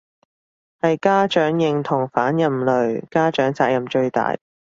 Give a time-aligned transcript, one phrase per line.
[0.81, 4.35] 係家長認同反人類，家長責任最大